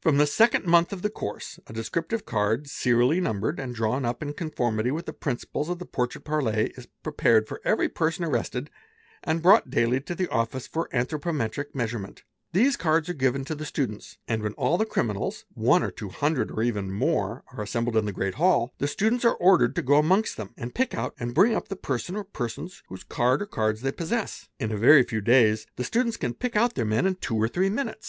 From 0.00 0.16
the 0.16 0.26
second 0.26 0.64
month 0.64 0.94
of 0.94 1.02
the 1.02 1.10
course 1.10 1.60
a 1.66 1.72
descriptive 1.74 2.24
card, 2.24 2.70
serially 2.70 3.20
numbered 3.20 3.60
and 3.60 3.74
drawn 3.74 4.06
up 4.06 4.22
in 4.22 4.32
conformity 4.32 4.90
with 4.90 5.04
| 5.04 5.04
the 5.04 5.12
principles 5.12 5.68
of 5.68 5.78
the" 5.78 5.84
Portrait 5.94 6.24
parlé,' 6.24 6.72
is 6.78 6.88
prepared 7.02 7.46
for 7.46 7.60
every 7.66 7.90
perso 7.90 8.24
n 8.24 8.30
| 8.30 8.30
arrested 8.30 8.70
and 9.24 9.42
brought 9.42 9.68
daily 9.68 10.00
to 10.00 10.14
the 10.14 10.26
office 10.30 10.66
for 10.66 10.88
anthropometric 10.94 11.74
measurement,_ 11.74 12.16
These 12.54 12.78
cards 12.78 13.10
are 13.10 13.12
given 13.12 13.44
to 13.44 13.54
the 13.54 13.66
students 13.66 14.16
and 14.26 14.42
when 14.42 14.54
all 14.54 14.78
the 14.78 14.86
criminals, 14.86 15.44
one 15.52 15.82
or 15.82 15.90
two 15.90 16.08
hundred 16.08 16.50
or 16.50 16.62
even 16.62 16.90
more, 16.90 17.44
are 17.52 17.60
assembled 17.62 17.96
in 17.98 18.06
the 18.06 18.10
great 18.14 18.36
hall, 18.36 18.72
the 18.78 18.88
students 18.88 19.22
| 19.24 19.24
are 19.26 19.36
ordered 19.36 19.76
to 19.76 19.82
go 19.82 19.98
amongst 19.98 20.38
them, 20.38 20.54
and 20.56 20.74
pick 20.74 20.94
out 20.94 21.12
and 21.20 21.34
bring 21.34 21.54
up 21.54 21.68
the 21.68 21.76
person 21.76 22.16
or 22.16 22.24
persons 22.24 22.82
whose 22.88 23.04
card 23.04 23.42
or 23.42 23.46
cards 23.46 23.82
they 23.82 23.92
possess. 23.92 24.48
In 24.58 24.72
a 24.72 24.78
very 24.78 25.02
few 25.02 25.20
days 25.20 25.66
the 25.76 25.84
| 25.84 25.84
students 25.84 26.16
can 26.16 26.32
pick 26.32 26.56
out 26.56 26.74
their 26.74 26.86
men 26.86 27.04
in 27.04 27.16
two 27.16 27.36
or 27.36 27.48
three 27.48 27.68
minutes. 27.68 28.00